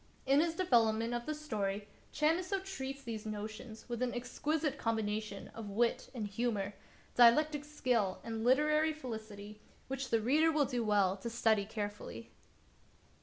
In 0.25 0.39
his 0.39 0.55
development 0.55 1.13
of 1.13 1.27
the 1.27 1.35
story 1.35 1.87
Chamisso 2.11 2.57
treats 2.63 3.03
these 3.03 3.23
notions 3.23 3.87
with 3.87 4.01
an 4.01 4.15
exquisite 4.15 4.79
combination 4.79 5.49
of 5.49 5.69
wit 5.69 6.09
and 6.15 6.25
humor, 6.25 6.73
dialectic 7.13 7.63
skill 7.63 8.17
and 8.23 8.43
literary 8.43 8.93
felicity, 8.93 9.59
which 9.89 10.09
the 10.09 10.19
reader 10.19 10.51
will 10.51 10.65
do 10.65 10.83
well 10.83 11.15
to 11.17 11.29
study 11.29 11.65
carefully. 11.65 12.31